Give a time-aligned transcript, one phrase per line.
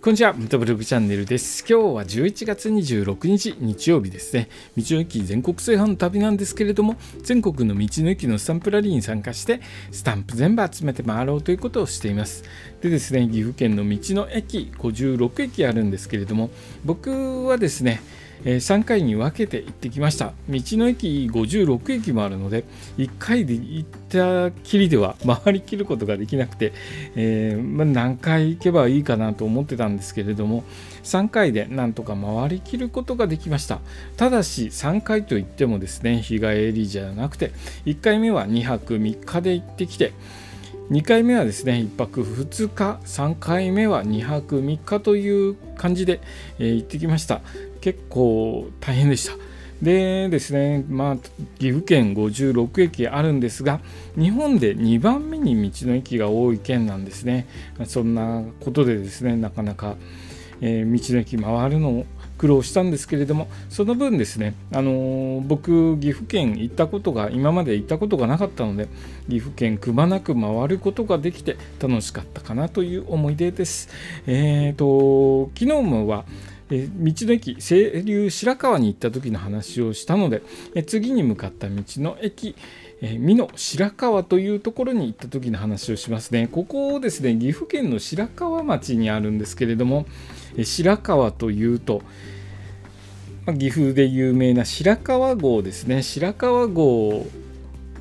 [0.00, 1.64] こんにちは、ムトブログチャンネルです。
[1.68, 4.48] 今日は11月26日日曜日ですね。
[4.76, 12.44] 道の駅全国制覇の旅なんですけれども、全国の道の駅のスタンプラリーに参加して、スタンプ全部集めて回ろうということをしています。
[12.80, 16.50] でですね、岐阜県の道の駅56駅あるんですけれども、
[16.84, 18.00] 僕はですね、
[18.44, 20.32] え3回に分けて行ってきました。
[20.48, 22.64] 道の駅56駅もあるので
[22.98, 26.72] 1回で行ったきりでは回りきることができなくて、
[27.14, 30.64] えー、まあ、何回行けばいいかなと思ってたんですけれども
[31.04, 33.80] 3回でなんとか回りきることができました。
[34.16, 37.52] ただし3回といってもですね日帰りじゃなくて
[37.86, 40.12] 1回目は2泊3日で行ってきて
[40.90, 46.20] 2回目はですね1泊2日3回目は2泊3日という感じで、
[46.58, 47.42] えー、行ってきました。
[47.80, 49.36] 結構大変でした
[49.82, 51.16] でですね、まあ、
[51.58, 53.80] 岐阜県56駅あるんですが
[54.16, 57.46] 日本で2番目に道の駅が多い県なんですね
[57.84, 59.96] そんなことでですねなかなか、
[60.60, 62.06] えー、道の駅回るのを
[62.38, 68.88] 苦労したんですけれどもその分ですね、あのー、僕岐阜県行ったことが今まで行ったことがなかったので
[69.28, 73.88] 岐阜県くまなく回ることができて楽しかったかなという思い出です。
[74.26, 76.24] えーと、昨日もは
[76.70, 80.42] え道の駅清流白川に行った時の話をしたので、
[80.74, 82.54] え次に向かった道の駅
[83.00, 86.48] え美濃白川というところに行った時の話をしますね。
[86.50, 90.06] ここですね、岐阜県の白川町にあるんですけれども、
[90.56, 92.02] え白川というと、
[93.46, 96.02] ま岐阜で有名な白川郷ですね。
[96.02, 97.26] 白川郷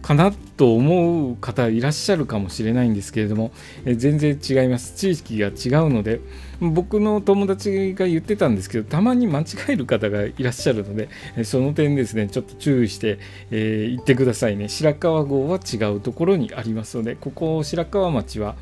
[0.07, 3.51] かなと思う方いらっしゃるかもしれないんですけれども、
[3.83, 4.93] え全然違います。
[4.95, 6.21] 地域が違うので、
[6.61, 11.09] 僕の友達が言ってたんですけど、たまに間違える方がいらっしゃるので、
[11.43, 13.19] その点ですね、ちょっと注意して、
[13.51, 14.69] えー、行ってくださいね。
[14.69, 18.55] 白川郷は違うところにありますので、ここ白川町は、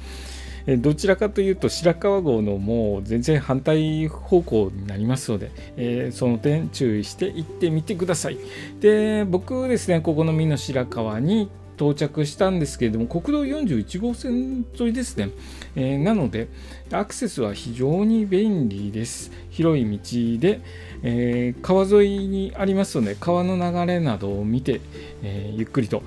[0.68, 8.38] どちらかというと白川郷のもう全然反対方向になりますので、え、その点注意して行ってみてください。
[8.80, 15.30] で僕ですねここの美濃白川に到着したんですけれども国道41号線沿いですね、
[15.76, 16.48] えー、なので
[16.92, 20.62] アクセスは非常に便利です広い道で、
[21.04, 24.82] えー、川沿いにありますので川の流れなどを見て、
[25.22, 26.02] えー、ゆっくりと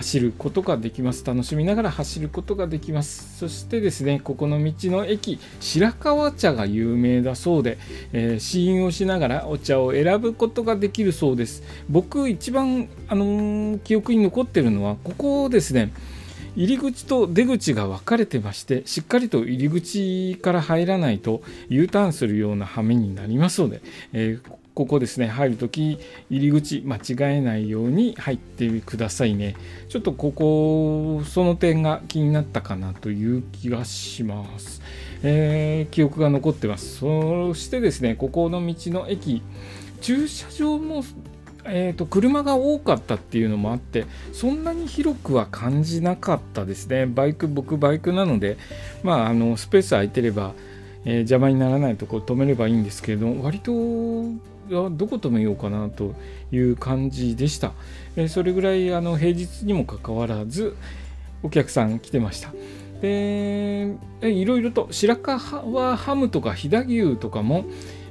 [0.00, 1.26] 走ることができます。
[1.26, 3.38] 楽しみながら走ることができます。
[3.38, 7.76] そしてですねここの道の駅白川茶が有名だそうで、
[8.14, 11.62] えー、試飲をしながらお茶を選ぶことができるそうです。
[11.90, 15.92] 僕一番、あのー、記憶に残ってるのはここですね
[16.56, 23.82] 入り口と出口が分かれてましてしっかりと入り口から入らないと U ターンするような羽目になりますので、
[24.12, 25.98] えー、ここですね入るとき
[26.30, 27.00] 入り口間違
[27.36, 29.56] えないように入ってくださいね。
[29.88, 34.80] ちょっとここその点が気になったかなという気がします、
[35.22, 36.98] えー、記憶が残ってます。
[36.98, 39.42] そしてですねここの道の駅
[40.00, 41.04] 駐車場も
[41.64, 47.06] えーと、車が多かったっていうのもあってそんなに広くは感じなかったですね。
[47.06, 48.56] バイク僕バイクなので、
[49.02, 50.54] まあ、あのスペース空いてれば、
[51.04, 53.72] えー、邪魔にならないところ止めればいいんですけれども割と
[54.70, 56.14] どこ止めようかなと
[56.52, 57.72] いう感じでした。
[58.16, 60.76] えそれぐらいあの平日にもかかわらず
[61.42, 62.52] お客さん来てました。
[63.00, 65.38] でいろいろと白川
[65.96, 67.64] ハムとか飛騨牛とかも、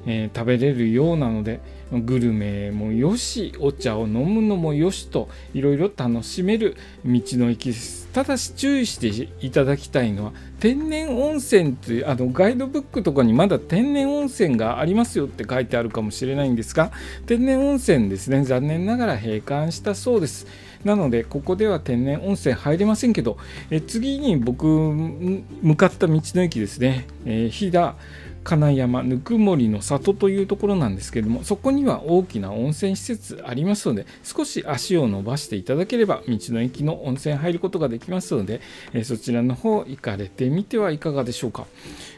[0.06, 1.60] えー、食べれるようなので
[1.92, 8.08] グルメもよしお茶を飲むのもよしといろいろ楽しめる道の駅です。
[8.14, 16.92] ただし注意していただきたいのは天然温泉というあのガイドブックとかにまだ天然温泉がありますよって書いてあるかもしれないんですが
[17.28, 18.44] 天然温泉ですね。
[18.44, 20.48] 残念ながら閉館したそうです。
[20.84, 23.38] なのでここでは天然温泉入れませんけど
[23.70, 27.96] え次に僕向かった道の駅ですね、えー、飛騨。
[28.44, 38.62] 金山ぬくもりの里というところなんですけれどもそこには大きな温泉施設ありますので少し足を伸ばしていただければ道の駅の温泉入ることができますので、
[38.94, 41.66] えそちらの方行かれてみてはいかがでしょうか、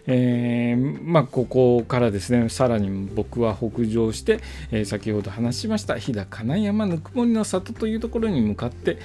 [0.07, 4.39] えー、まあ、ここからですねさらに僕は北上して、
[4.71, 8.97] え先ほど話しました飛騨金山ぬくもりの里というところに向かって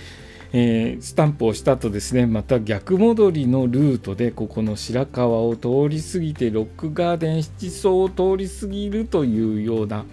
[0.52, 10.04] えー、スタンプをした後ですねまた逆戻りのルートでここの白川を通り過ぎてロックガーデン七層を通り過ぎるというような、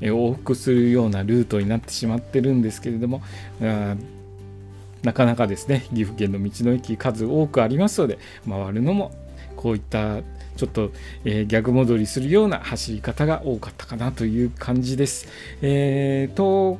[0.00, 3.22] えー、往復するようなルートになってしまってるんですけれども
[5.02, 8.18] なかなかですね岐阜県の道の駅数多くありますので
[8.48, 9.12] 回るのも
[9.56, 10.22] こういった
[10.56, 10.90] ちょっと、
[11.24, 15.28] えー、逆戻りするような走り方が多かったかなという感じです。
[15.60, 16.78] えーと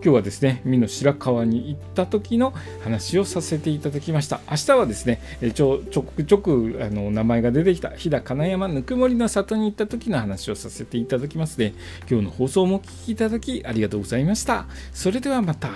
[0.00, 2.52] 今日はですね美の白川に行った時の
[2.82, 4.40] 話をさせていただきました。
[4.50, 5.20] 明日はですね
[5.54, 11.74] ちょちょくちょくあの名前が出てきた飛騨金山ぬくもりの里に行った時の話をさせていただきますので
[12.08, 14.66] 今日の放送もお聴きいただきありがとうございました。
[14.92, 15.74] それではまた明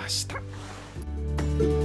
[1.79, 1.82] 日。